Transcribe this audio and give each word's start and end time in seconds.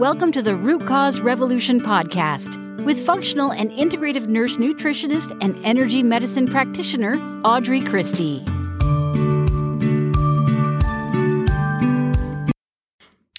Welcome 0.00 0.32
to 0.32 0.40
the 0.40 0.56
Root 0.56 0.86
Cause 0.86 1.20
Revolution 1.20 1.78
podcast 1.78 2.86
with 2.86 3.04
functional 3.04 3.52
and 3.52 3.70
integrative 3.70 4.28
nurse 4.28 4.56
nutritionist 4.56 5.36
and 5.42 5.54
energy 5.62 6.02
medicine 6.02 6.46
practitioner 6.46 7.16
Audrey 7.44 7.82
Christie. 7.82 8.38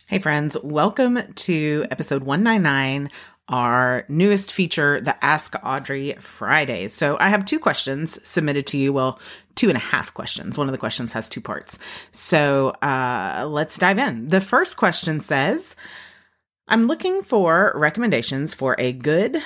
Hey, 0.05 0.19
friends, 0.19 0.55
welcome 0.61 1.33
to 1.33 1.87
episode 1.89 2.25
199, 2.25 3.09
our 3.49 4.05
newest 4.07 4.53
feature, 4.53 5.01
the 5.01 5.25
Ask 5.25 5.55
Audrey 5.63 6.13
Fridays. 6.19 6.93
So, 6.93 7.17
I 7.19 7.29
have 7.29 7.43
two 7.43 7.57
questions 7.57 8.19
submitted 8.23 8.67
to 8.67 8.77
you. 8.77 8.93
Well, 8.93 9.19
two 9.55 9.69
and 9.69 9.77
a 9.77 9.81
half 9.81 10.13
questions. 10.13 10.59
One 10.59 10.67
of 10.67 10.73
the 10.73 10.77
questions 10.77 11.13
has 11.13 11.27
two 11.27 11.41
parts. 11.41 11.79
So, 12.11 12.69
uh, 12.83 13.47
let's 13.49 13.79
dive 13.79 13.97
in. 13.97 14.27
The 14.27 14.41
first 14.41 14.77
question 14.77 15.21
says, 15.21 15.75
I'm 16.71 16.87
looking 16.87 17.21
for 17.21 17.73
recommendations 17.75 18.53
for 18.53 18.77
a 18.79 18.93
good 18.93 19.43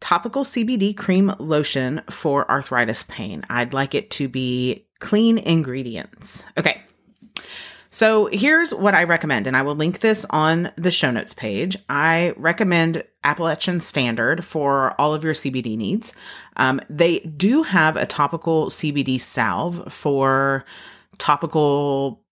topical 0.00 0.44
CBD 0.44 0.96
cream 0.96 1.34
lotion 1.40 2.00
for 2.08 2.48
arthritis 2.48 3.04
pain. 3.08 3.44
I'd 3.50 3.72
like 3.72 3.92
it 3.92 4.08
to 4.12 4.28
be 4.28 4.86
clean 5.00 5.38
ingredients. 5.38 6.46
Okay. 6.56 6.80
So 7.90 8.26
here's 8.26 8.72
what 8.72 8.94
I 8.94 9.02
recommend, 9.02 9.48
and 9.48 9.56
I 9.56 9.62
will 9.62 9.74
link 9.74 9.98
this 9.98 10.24
on 10.30 10.70
the 10.76 10.92
show 10.92 11.10
notes 11.10 11.34
page. 11.34 11.76
I 11.88 12.34
recommend 12.36 13.02
Appalachian 13.24 13.80
Standard 13.80 14.44
for 14.44 14.94
all 14.96 15.14
of 15.14 15.24
your 15.24 15.34
CBD 15.34 15.76
needs. 15.76 16.14
Um, 16.56 16.80
they 16.88 17.18
do 17.18 17.64
have 17.64 17.96
a 17.96 18.06
topical 18.06 18.66
CBD 18.66 19.20
salve 19.20 19.92
for 19.92 20.64
topical, 21.18 22.22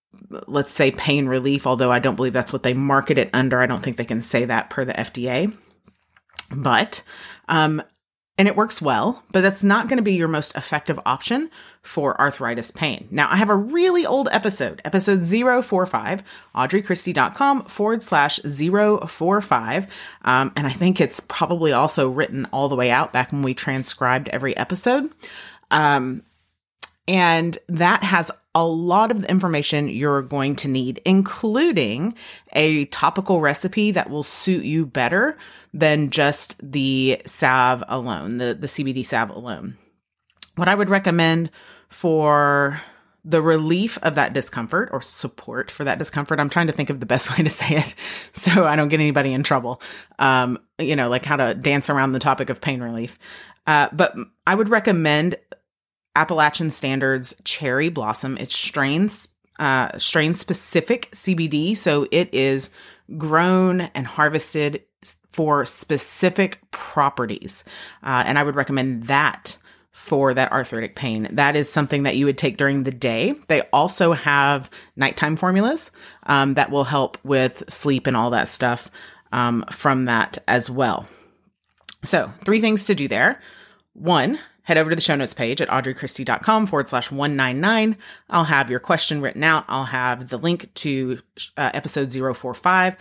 let's 0.47 0.73
say, 0.73 0.91
pain 0.91 1.27
relief, 1.27 1.67
although 1.67 1.93
I 1.93 1.99
don't 1.99 2.17
believe 2.17 2.33
that's 2.33 2.53
what 2.53 2.63
they 2.63 2.75
market 2.75 3.19
it 3.19 3.31
under. 3.33 3.61
I 3.61 3.67
don't 3.67 3.83
think 3.83 3.97
they 3.97 4.05
can 4.05 4.21
say 4.21 4.45
that 4.45 4.71
per 4.71 4.85
the 4.85 4.93
FDA. 4.93 5.57
But 6.51 7.03
um, 7.49 7.83
and 8.39 8.49
it 8.49 8.57
works 8.57 8.83
well, 8.83 9.23
but 9.33 9.41
that's 9.41 9.65
not 9.65 9.89
going 9.89 9.97
to 9.97 10.03
be 10.03 10.13
your 10.13 10.29
most 10.29 10.55
effective 10.57 11.01
option 11.07 11.51
for 11.81 12.21
arthritis 12.21 12.71
pain. 12.71 13.09
Now, 13.11 13.29
I 13.31 13.37
have 13.37 13.49
a 13.49 13.57
really 13.57 14.05
old 14.05 14.29
episode, 14.31 14.83
episode 14.85 15.25
045, 15.25 16.23
audreychristie.com 16.55 17.65
forward 17.65 18.03
slash 18.03 18.39
045. 18.41 19.87
Um, 20.23 20.53
and 20.55 20.67
I 20.67 20.71
think 20.71 21.01
it's 21.01 21.21
probably 21.21 21.73
also 21.73 22.11
written 22.11 22.47
all 22.53 22.69
the 22.69 22.77
way 22.77 22.91
out 22.91 23.13
back 23.13 23.33
when 23.33 23.43
we 23.43 23.55
transcribed 23.55 24.29
every 24.29 24.55
episode. 24.57 25.11
Um, 25.71 26.23
and 27.09 27.59
that 27.69 28.03
has 28.03 28.31
a 28.55 28.67
lot 28.67 29.11
of 29.11 29.23
the 29.23 29.31
information 29.31 29.89
you're 29.89 30.23
going 30.23 30.57
to 30.57 30.69
need, 30.69 31.01
including 31.05 32.15
a 32.55 32.87
topical 32.87 33.41
recipe 33.41 33.91
that 33.91 34.09
will 34.11 34.23
suit 34.23 34.65
you 34.65 34.87
better 34.87 35.37
than 35.75 36.11
just 36.11 36.57
the 36.63 37.21
salve 37.27 37.85
alone, 37.87 38.39
the, 38.39 38.55
the 38.55 38.67
CBD 38.67 39.05
salve 39.05 39.31
alone. 39.31 39.77
What 40.57 40.69
I 40.69 40.75
would 40.75 40.89
recommend 40.89 41.51
for 41.89 42.81
the 43.27 43.43
relief 43.43 43.99
of 44.03 44.15
that 44.15 44.33
discomfort 44.33 44.89
or 44.93 45.03
support 45.03 45.69
for 45.69 45.83
that 45.83 45.99
discomfort. 45.99 46.39
I'm 46.39 46.49
trying 46.49 46.69
to 46.69 46.73
think 46.73 46.91
of 46.91 47.01
the 47.01 47.07
best 47.07 47.31
way 47.37 47.43
to 47.45 47.51
say 47.51 47.77
it 47.77 47.95
so 48.33 48.65
I 48.65 48.77
don't 48.77 48.89
get 48.89 49.01
anybody 49.01 49.33
in 49.33 49.43
trouble. 49.43 49.83
Um, 50.19 50.59
you 50.79 50.97
know, 50.97 51.09
like 51.09 51.25
how 51.25 51.37
to 51.37 51.55
dance 51.55 51.91
around 51.91 52.13
the 52.13 52.21
topic 52.21 52.51
of 52.51 52.61
pain 52.61 52.81
relief. 52.81 53.19
Uh, 53.67 53.89
but 53.93 54.15
I 54.47 54.55
would 54.55 54.69
recommend 54.69 55.37
Appalachian 56.17 56.71
Standards 56.71 57.35
Cherry 57.45 57.89
Blossom. 57.89 58.37
It's 58.39 58.57
strains 58.57 59.29
uh, 59.59 59.97
strain 59.99 60.35
specific 60.35 61.11
CBD, 61.13 61.77
so 61.77 62.07
it 62.11 62.33
is 62.35 62.71
grown 63.17 63.83
and 63.83 64.07
harvested 64.07 64.83
for 65.31 65.65
specific 65.65 66.61
properties, 66.71 67.65
uh, 68.03 68.25
and 68.27 68.39
I 68.39 68.43
would 68.43 68.57
recommend 68.57 69.05
that 69.05 69.57
for 69.93 70.35
that 70.35 70.53
arthritic 70.53 70.95
pain. 70.95 71.29
That 71.33 71.57
is 71.57 71.73
something 71.73 72.03
that 72.03 72.17
you 72.17 72.27
would 72.27 72.37
take 72.37 72.59
during 72.59 72.83
the 72.83 72.91
day. 72.91 73.35
They 73.49 73.63
also 73.73 74.13
have 74.13 74.69
nighttime 74.95 75.37
formulas 75.37 75.91
um, 76.25 76.55
that 76.55 76.71
will 76.71 76.85
help 76.85 77.19
with 77.25 77.65
sleep 77.69 78.07
and 78.07 78.17
all 78.17 78.31
that 78.31 78.49
stuff 78.49 78.91
um, 79.33 79.65
from 79.71 80.05
that 80.05 80.39
as 80.47 80.69
well. 80.69 81.07
So, 82.03 82.31
three 82.45 82.61
things 82.61 82.85
to 82.87 82.95
do 82.95 83.09
there. 83.09 83.41
One, 83.95 84.39
head 84.67 84.77
over 84.77 84.91
to 84.91 84.97
the 84.97 85.03
show 85.03 85.15
notes 85.15 85.33
page 85.33 85.63
at 85.63 85.69
audreychristie.com 85.69 86.67
forward 86.67 86.89
slash 86.89 87.11
199. 87.11 87.97
I'll 88.31 88.45
have 88.45 88.69
your 88.69 88.81
question 88.81 89.21
written 89.21 89.43
out. 89.43 89.65
I'll 89.69 89.85
have 89.85 90.29
the 90.29 90.37
link 90.37 90.73
to 90.75 91.21
uh, 91.57 91.71
episode 91.73 92.13
045 92.13 92.97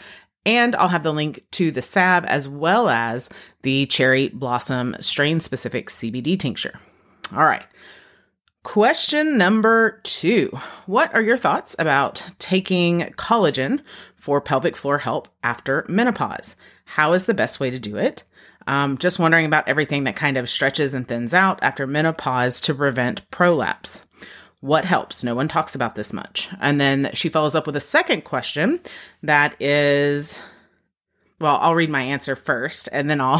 and 0.46 0.76
I'll 0.76 0.88
have 0.88 1.04
the 1.04 1.12
link 1.12 1.44
to 1.52 1.72
the 1.72 1.82
salve 1.82 2.24
as 2.26 2.48
well 2.48 2.88
as 2.88 3.30
the 3.64 3.88
cherry 3.88 4.30
blossom 4.30 4.96
strain 5.00 5.40
specific 5.40 5.90
CBD 5.90 6.40
tincture. 6.40 6.76
All 7.36 7.46
right. 7.46 7.66
Question 8.66 9.38
number 9.38 10.02
two 10.04 10.50
What 10.88 11.14
are 11.14 11.22
your 11.22 11.38
thoughts 11.38 11.76
about 11.78 12.26
taking 12.40 13.02
collagen 13.16 13.82
for 14.16 14.42
pelvic 14.42 14.76
floor 14.76 14.98
help 14.98 15.28
after 15.44 15.86
menopause? 15.88 16.56
How 16.84 17.14
is 17.14 17.26
the 17.28 17.36
best 17.36 17.60
way 17.60 17.70
to 17.70 17.78
do 17.78 17.96
it? 17.96 18.24
Um, 18.66 18.98
just 18.98 19.20
wondering 19.20 19.46
about 19.46 19.70
everything 19.70 20.06
that 20.06 20.16
kind 20.16 20.36
of 20.36 20.50
stretches 20.50 20.96
and 20.96 21.08
thins 21.08 21.32
out 21.32 21.60
after 21.62 21.86
menopause 21.86 22.60
to 22.62 22.74
prevent 22.74 23.30
prolapse. 23.30 24.04
What 24.62 24.84
helps? 24.84 25.24
No 25.24 25.36
one 25.36 25.48
talks 25.48 25.76
about 25.76 25.94
this 25.94 26.12
much. 26.12 26.50
And 26.60 26.82
then 26.82 27.12
she 27.14 27.30
follows 27.30 27.54
up 27.54 27.68
with 27.68 27.76
a 27.76 27.80
second 27.80 28.24
question 28.24 28.80
that 29.22 29.56
is 29.62 30.42
well, 31.40 31.58
I'll 31.62 31.76
read 31.76 31.90
my 31.90 32.02
answer 32.02 32.36
first 32.36 32.88
and 32.92 33.10
then 33.10 33.20
I'll 33.20 33.40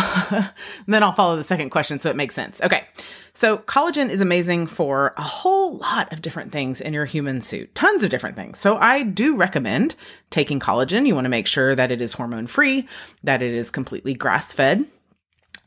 then 0.88 1.04
I'll 1.04 1.14
follow 1.14 1.36
the 1.36 1.44
second 1.44 1.70
question 1.70 2.00
so 2.00 2.10
it 2.10 2.16
makes 2.16 2.36
sense. 2.36 2.62
Okay. 2.62 2.86
So, 3.34 3.58
collagen 3.58 4.10
is 4.10 4.22
amazing 4.22 4.68
for 4.68 5.14
a 5.18 5.22
whole 5.22 5.78
lot 5.78 6.14
of 6.14 6.22
different 6.22 6.54
things 6.54 6.80
in 6.80 6.94
your 6.94 7.04
human 7.04 7.42
suit. 7.42 7.76
Tons 7.76 8.02
of 8.02 8.10
different 8.10 8.38
things. 8.38 8.58
So, 8.58 8.78
I 8.78 9.04
do 9.04 9.36
recommend 9.36 9.96
taking 10.30 10.62
collagen. 10.62 11.06
You 11.06 11.16
want 11.16 11.26
to 11.26 11.30
make 11.30 11.46
sure 11.46 11.76
that 11.76 11.92
it 11.92 12.00
is 12.00 12.14
hormone 12.14 12.48
free, 12.48 12.88
that 13.26 13.42
it 13.42 13.54
is 13.54 13.72
completely 13.72 14.14
grass-fed, 14.14 14.86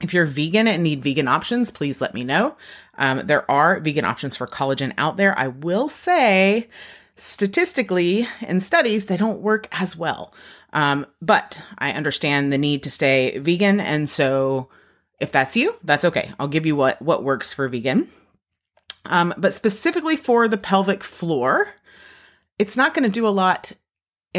if 0.00 0.14
you're 0.14 0.26
vegan 0.26 0.68
and 0.68 0.82
need 0.82 1.02
vegan 1.02 1.26
options, 1.26 1.70
please 1.70 2.00
let 2.00 2.14
me 2.14 2.22
know. 2.22 2.56
Um, 2.96 3.26
there 3.26 3.48
are 3.50 3.80
vegan 3.80 4.04
options 4.04 4.36
for 4.36 4.46
collagen 4.46 4.92
out 4.96 5.16
there. 5.16 5.36
I 5.38 5.48
will 5.48 5.88
say, 5.88 6.68
statistically, 7.18 8.26
in 8.40 8.60
studies, 8.60 9.06
they 9.06 9.16
don't 9.16 9.42
work 9.42 9.68
as 9.72 9.96
well. 9.96 10.32
Um, 10.72 11.06
but 11.20 11.60
I 11.78 11.92
understand 11.92 12.52
the 12.52 12.58
need 12.58 12.82
to 12.84 12.90
stay 12.90 13.38
vegan. 13.38 13.80
And 13.80 14.08
so 14.08 14.68
if 15.20 15.32
that's 15.32 15.56
you, 15.56 15.76
that's 15.82 16.04
okay. 16.04 16.30
I'll 16.38 16.48
give 16.48 16.66
you 16.66 16.76
what, 16.76 17.00
what 17.02 17.24
works 17.24 17.52
for 17.52 17.68
vegan. 17.68 18.08
Um, 19.06 19.34
but 19.38 19.54
specifically 19.54 20.16
for 20.16 20.48
the 20.48 20.58
pelvic 20.58 21.02
floor, 21.02 21.74
it's 22.58 22.76
not 22.76 22.94
going 22.94 23.04
to 23.04 23.10
do 23.10 23.26
a 23.26 23.30
lot 23.30 23.72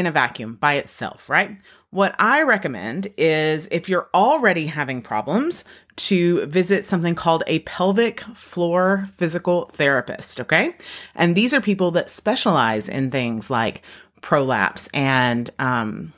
in 0.00 0.06
a 0.06 0.10
vacuum 0.10 0.54
by 0.54 0.74
itself, 0.74 1.30
right? 1.30 1.56
What 1.90 2.14
I 2.18 2.42
recommend 2.42 3.12
is 3.16 3.68
if 3.70 3.88
you're 3.88 4.08
already 4.14 4.66
having 4.66 5.02
problems 5.02 5.64
to 5.96 6.46
visit 6.46 6.84
something 6.84 7.14
called 7.14 7.44
a 7.46 7.60
pelvic 7.60 8.20
floor 8.20 9.06
physical 9.14 9.66
therapist, 9.74 10.40
okay? 10.40 10.74
And 11.14 11.36
these 11.36 11.52
are 11.52 11.60
people 11.60 11.92
that 11.92 12.10
specialize 12.10 12.88
in 12.88 13.10
things 13.10 13.50
like 13.50 13.82
prolapse 14.22 14.88
and 14.94 15.50
um, 15.58 16.12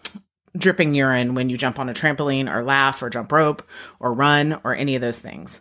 dripping 0.57 0.95
urine 0.95 1.35
when 1.35 1.49
you 1.49 1.57
jump 1.57 1.79
on 1.79 1.89
a 1.89 1.95
trampoline 1.95 2.53
or 2.53 2.63
laugh 2.63 3.03
or 3.03 3.11
jump 3.11 3.33
rope 3.33 3.63
or 3.99 4.13
run 4.13 4.61
or 4.65 4.75
any 4.75 4.95
of 4.95 5.03
those 5.03 5.19
things. 5.19 5.61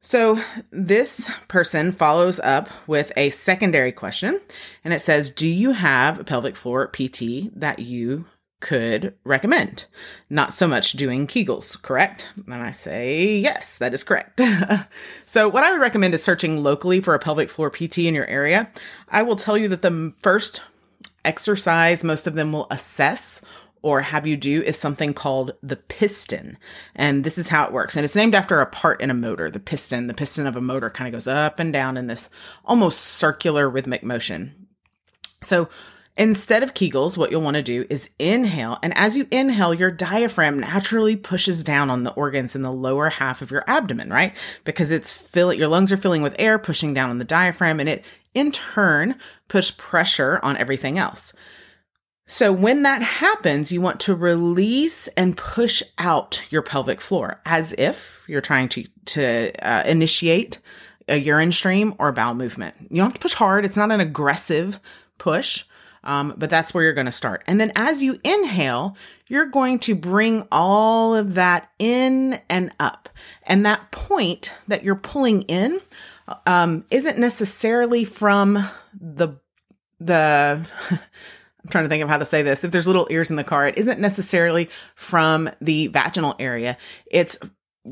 So 0.00 0.40
this 0.70 1.30
person 1.48 1.92
follows 1.92 2.38
up 2.40 2.68
with 2.86 3.12
a 3.16 3.30
secondary 3.30 3.92
question 3.92 4.40
and 4.84 4.94
it 4.94 5.00
says, 5.00 5.30
Do 5.30 5.48
you 5.48 5.72
have 5.72 6.18
a 6.18 6.24
pelvic 6.24 6.56
floor 6.56 6.86
PT 6.86 7.50
that 7.58 7.80
you 7.80 8.26
could 8.60 9.14
recommend? 9.24 9.86
Not 10.30 10.52
so 10.52 10.66
much 10.68 10.92
doing 10.92 11.26
Kegels, 11.26 11.80
correct? 11.82 12.28
And 12.46 12.54
I 12.54 12.70
say, 12.70 13.38
Yes, 13.38 13.78
that 13.78 13.92
is 13.92 14.04
correct. 14.04 14.40
so, 15.24 15.48
what 15.48 15.64
I 15.64 15.72
would 15.72 15.80
recommend 15.80 16.14
is 16.14 16.22
searching 16.22 16.62
locally 16.62 17.00
for 17.00 17.14
a 17.14 17.18
pelvic 17.18 17.50
floor 17.50 17.70
PT 17.70 17.98
in 17.98 18.14
your 18.14 18.26
area. 18.26 18.70
I 19.08 19.22
will 19.22 19.36
tell 19.36 19.58
you 19.58 19.68
that 19.68 19.82
the 19.82 20.14
first 20.20 20.62
exercise 21.24 22.04
most 22.04 22.26
of 22.26 22.34
them 22.34 22.52
will 22.52 22.68
assess 22.70 23.42
or 23.88 24.02
have 24.02 24.26
you 24.26 24.36
do 24.36 24.62
is 24.62 24.76
something 24.76 25.14
called 25.14 25.52
the 25.62 25.76
piston. 25.76 26.58
And 26.94 27.24
this 27.24 27.38
is 27.38 27.48
how 27.48 27.64
it 27.64 27.72
works. 27.72 27.96
And 27.96 28.04
it's 28.04 28.16
named 28.16 28.34
after 28.34 28.60
a 28.60 28.66
part 28.66 29.00
in 29.00 29.10
a 29.10 29.14
motor, 29.14 29.50
the 29.50 29.60
piston. 29.60 30.06
The 30.06 30.14
piston 30.14 30.46
of 30.46 30.56
a 30.56 30.60
motor 30.60 30.90
kind 30.90 31.08
of 31.08 31.12
goes 31.12 31.26
up 31.26 31.58
and 31.58 31.72
down 31.72 31.96
in 31.96 32.06
this 32.06 32.30
almost 32.64 33.00
circular 33.00 33.68
rhythmic 33.68 34.02
motion. 34.02 34.68
So 35.42 35.68
instead 36.16 36.62
of 36.62 36.74
Kegels, 36.74 37.16
what 37.16 37.30
you'll 37.30 37.42
want 37.42 37.56
to 37.56 37.62
do 37.62 37.86
is 37.88 38.10
inhale. 38.18 38.78
And 38.82 38.96
as 38.96 39.16
you 39.16 39.26
inhale, 39.30 39.72
your 39.72 39.90
diaphragm 39.90 40.58
naturally 40.58 41.16
pushes 41.16 41.64
down 41.64 41.90
on 41.90 42.02
the 42.02 42.12
organs 42.12 42.54
in 42.54 42.62
the 42.62 42.72
lower 42.72 43.08
half 43.08 43.40
of 43.40 43.50
your 43.50 43.64
abdomen, 43.66 44.10
right? 44.10 44.34
Because 44.64 44.90
it's 44.90 45.12
filling, 45.12 45.58
your 45.58 45.68
lungs 45.68 45.92
are 45.92 45.96
filling 45.96 46.22
with 46.22 46.36
air, 46.38 46.58
pushing 46.58 46.92
down 46.92 47.10
on 47.10 47.18
the 47.18 47.24
diaphragm, 47.24 47.80
and 47.80 47.88
it 47.88 48.04
in 48.34 48.52
turn 48.52 49.14
push 49.48 49.76
pressure 49.76 50.38
on 50.42 50.56
everything 50.56 50.98
else. 50.98 51.32
So 52.30 52.52
when 52.52 52.82
that 52.82 53.00
happens, 53.00 53.72
you 53.72 53.80
want 53.80 54.00
to 54.00 54.14
release 54.14 55.08
and 55.16 55.34
push 55.34 55.82
out 55.96 56.42
your 56.50 56.60
pelvic 56.60 57.00
floor 57.00 57.40
as 57.46 57.74
if 57.78 58.22
you're 58.28 58.42
trying 58.42 58.68
to, 58.68 58.84
to 59.06 59.52
uh, 59.66 59.84
initiate 59.86 60.58
a 61.08 61.16
urine 61.16 61.52
stream 61.52 61.94
or 61.98 62.12
bowel 62.12 62.34
movement. 62.34 62.76
You 62.90 62.98
don't 62.98 63.06
have 63.06 63.14
to 63.14 63.20
push 63.20 63.32
hard. 63.32 63.64
It's 63.64 63.78
not 63.78 63.90
an 63.90 64.00
aggressive 64.00 64.78
push, 65.16 65.64
um, 66.04 66.34
but 66.36 66.50
that's 66.50 66.74
where 66.74 66.84
you're 66.84 66.92
going 66.92 67.06
to 67.06 67.12
start. 67.12 67.44
And 67.46 67.58
then 67.58 67.72
as 67.74 68.02
you 68.02 68.20
inhale, 68.22 68.94
you're 69.28 69.46
going 69.46 69.78
to 69.80 69.94
bring 69.94 70.46
all 70.52 71.14
of 71.14 71.32
that 71.32 71.70
in 71.78 72.42
and 72.50 72.70
up. 72.78 73.08
And 73.44 73.64
that 73.64 73.90
point 73.90 74.52
that 74.68 74.84
you're 74.84 74.96
pulling 74.96 75.44
in 75.44 75.80
um, 76.44 76.84
isn't 76.90 77.16
necessarily 77.16 78.04
from 78.04 78.62
the 78.92 79.38
the 79.98 80.68
I'm 81.68 81.70
trying 81.70 81.84
to 81.84 81.90
think 81.90 82.02
of 82.02 82.08
how 82.08 82.16
to 82.16 82.24
say 82.24 82.40
this. 82.40 82.64
If 82.64 82.70
there's 82.72 82.86
little 82.86 83.06
ears 83.10 83.28
in 83.28 83.36
the 83.36 83.44
car, 83.44 83.68
it 83.68 83.76
isn't 83.76 84.00
necessarily 84.00 84.70
from 84.94 85.50
the 85.60 85.88
vaginal 85.88 86.34
area. 86.38 86.78
It's 87.10 87.36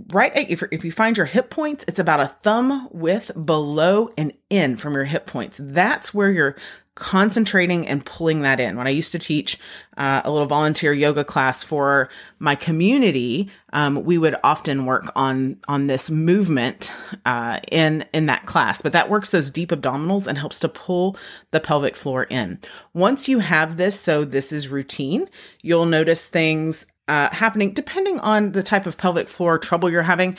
right 0.08 0.32
at, 0.32 0.50
if, 0.50 0.62
if 0.72 0.82
you 0.82 0.90
find 0.90 1.14
your 1.14 1.26
hip 1.26 1.50
points, 1.50 1.84
it's 1.86 1.98
about 1.98 2.20
a 2.20 2.28
thumb 2.28 2.88
width 2.90 3.32
below 3.44 4.08
and 4.16 4.32
in 4.48 4.78
from 4.78 4.94
your 4.94 5.04
hip 5.04 5.26
points. 5.26 5.60
That's 5.62 6.14
where 6.14 6.30
you're 6.30 6.56
concentrating 6.96 7.86
and 7.86 8.04
pulling 8.04 8.40
that 8.40 8.58
in. 8.58 8.76
When 8.76 8.86
I 8.86 8.90
used 8.90 9.12
to 9.12 9.18
teach 9.18 9.58
uh, 9.96 10.22
a 10.24 10.30
little 10.30 10.46
volunteer 10.46 10.92
yoga 10.92 11.24
class 11.24 11.62
for 11.62 12.08
my 12.38 12.54
community, 12.54 13.50
um, 13.72 14.02
we 14.02 14.18
would 14.18 14.34
often 14.42 14.86
work 14.86 15.12
on 15.14 15.58
on 15.68 15.86
this 15.86 16.10
movement 16.10 16.92
uh, 17.24 17.60
in 17.70 18.04
in 18.12 18.26
that 18.26 18.46
class. 18.46 18.82
But 18.82 18.94
that 18.94 19.10
works 19.10 19.30
those 19.30 19.50
deep 19.50 19.70
abdominals 19.70 20.26
and 20.26 20.36
helps 20.36 20.58
to 20.60 20.68
pull 20.68 21.16
the 21.52 21.60
pelvic 21.60 21.94
floor 21.94 22.24
in. 22.24 22.58
Once 22.94 23.28
you 23.28 23.38
have 23.38 23.76
this, 23.76 23.98
so 24.00 24.24
this 24.24 24.50
is 24.50 24.68
routine, 24.68 25.28
you'll 25.62 25.86
notice 25.86 26.26
things 26.26 26.86
uh, 27.08 27.28
happening 27.32 27.72
depending 27.72 28.18
on 28.20 28.52
the 28.52 28.62
type 28.62 28.86
of 28.86 28.96
pelvic 28.96 29.28
floor 29.28 29.58
trouble 29.58 29.90
you're 29.90 30.02
having. 30.02 30.36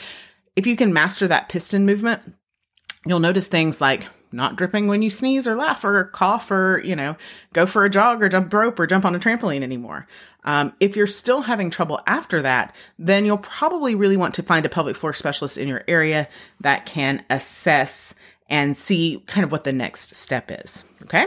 If 0.56 0.66
you 0.66 0.74
can 0.74 0.92
master 0.92 1.28
that 1.28 1.48
piston 1.48 1.86
movement, 1.86 2.20
you'll 3.06 3.20
notice 3.20 3.46
things 3.46 3.80
like 3.80 4.08
not 4.32 4.56
dripping 4.56 4.86
when 4.86 5.02
you 5.02 5.10
sneeze 5.10 5.46
or 5.46 5.54
laugh 5.54 5.84
or 5.84 6.04
cough 6.04 6.50
or, 6.50 6.80
you 6.84 6.96
know, 6.96 7.16
go 7.52 7.66
for 7.66 7.84
a 7.84 7.90
jog 7.90 8.22
or 8.22 8.28
jump 8.28 8.52
rope 8.52 8.78
or 8.78 8.86
jump 8.86 9.04
on 9.04 9.14
a 9.14 9.18
trampoline 9.18 9.62
anymore. 9.62 10.06
Um, 10.44 10.72
if 10.80 10.96
you're 10.96 11.06
still 11.06 11.42
having 11.42 11.70
trouble 11.70 12.00
after 12.06 12.42
that, 12.42 12.74
then 12.98 13.24
you'll 13.24 13.38
probably 13.38 13.94
really 13.94 14.16
want 14.16 14.34
to 14.34 14.42
find 14.42 14.64
a 14.64 14.68
pelvic 14.68 14.96
floor 14.96 15.12
specialist 15.12 15.58
in 15.58 15.68
your 15.68 15.84
area 15.88 16.28
that 16.60 16.86
can 16.86 17.24
assess 17.28 18.14
and 18.48 18.76
see 18.76 19.22
kind 19.26 19.44
of 19.44 19.52
what 19.52 19.64
the 19.64 19.72
next 19.72 20.14
step 20.14 20.50
is. 20.50 20.84
Okay. 21.02 21.26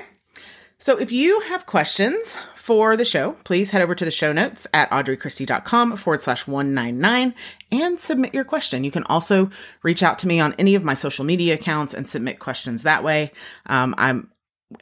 So 0.82 0.98
if 0.98 1.12
you 1.12 1.42
have 1.42 1.68
questions 1.68 2.40
for 2.56 2.98
the 2.98 3.06
show, 3.06 3.34
please 3.44 3.70
head 3.70 3.84
over 3.84 3.94
to 3.94 4.04
the 4.04 4.10
show 4.10 4.34
notes 4.34 4.66
at 4.74 4.90
audreychristie.com 4.90 5.96
forward 5.96 6.22
slash 6.22 6.48
199 6.48 7.36
and 7.72 8.00
submit 8.00 8.34
your 8.34 8.44
question. 8.44 8.84
You 8.84 8.90
can 8.90 9.04
also 9.04 9.52
reach 9.84 10.02
out 10.02 10.18
to 10.20 10.28
me 10.28 10.40
on 10.40 10.56
any 10.58 10.74
of 10.74 10.84
my 10.84 10.96
social 10.96 11.24
media 11.24 11.54
accounts 11.54 11.94
and 11.94 12.10
submit 12.10 12.40
questions 12.40 12.82
that 12.82 13.04
way. 13.04 13.32
Um, 13.68 13.94
I'm 14.00 14.32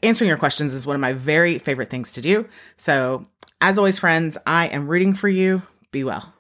answering 0.01 0.29
your 0.29 0.37
questions 0.37 0.73
is 0.73 0.87
one 0.87 0.95
of 0.95 1.01
my 1.01 1.11
very 1.11 1.59
favorite 1.59 1.89
things 1.89 2.13
to 2.13 2.21
do. 2.21 2.47
So 2.77 3.27
as 3.59 3.77
always, 3.77 3.99
friends, 3.99 4.37
I 4.47 4.67
am 4.67 4.87
rooting 4.87 5.13
for 5.13 5.27
you. 5.27 5.63
Be 5.91 6.05
well. 6.05 6.33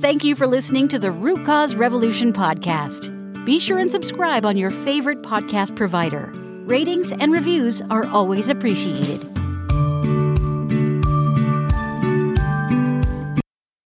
Thank 0.00 0.24
you 0.24 0.34
for 0.34 0.46
listening 0.46 0.88
to 0.88 0.98
the 0.98 1.10
Root 1.10 1.44
Cause 1.44 1.74
Revolution 1.74 2.32
podcast. 2.32 3.44
Be 3.44 3.60
sure 3.60 3.78
and 3.78 3.90
subscribe 3.90 4.46
on 4.46 4.56
your 4.56 4.70
favorite 4.70 5.20
podcast 5.20 5.76
provider. 5.76 6.32
Ratings 6.70 7.10
and 7.10 7.32
reviews 7.32 7.82
are 7.90 8.06
always 8.06 8.48
appreciated. 8.48 9.29